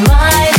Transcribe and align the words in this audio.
my 0.00 0.51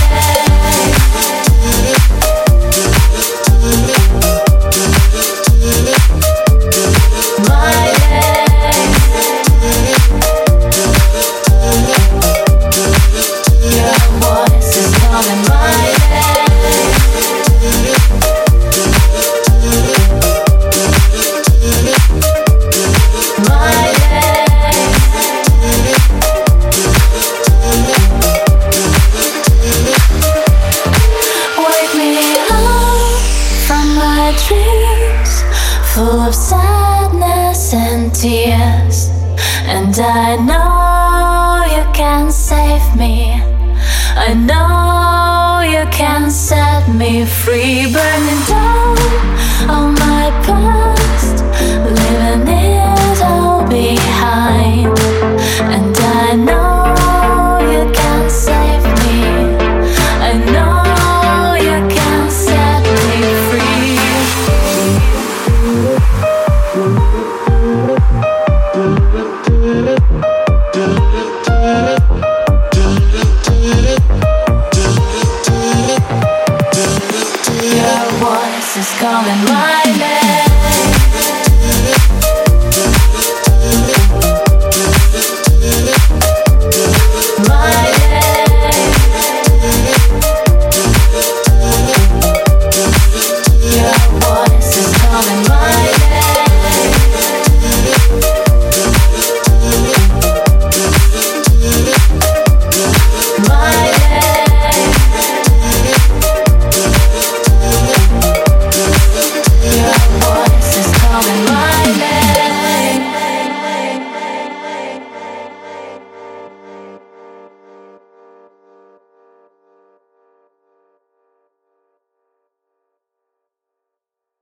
dreams 34.47 35.43
full 35.93 36.19
of 36.21 36.33
sadness 36.33 37.73
and 37.73 38.13
tears. 38.13 39.09
And 39.65 39.95
I 39.99 40.35
know 40.49 41.75
you 41.75 41.83
can 41.93 42.31
save 42.31 42.95
me. 42.95 43.33
I 44.15 44.33
know 44.33 45.61
you 45.69 45.89
can 45.91 46.31
set 46.31 46.87
me 46.89 47.25
free, 47.25 47.91
burning 47.93 48.43
down. 48.47 48.72
is 78.75 78.91
calling 78.99 79.45
my 79.45 79.83
name. 79.99 80.22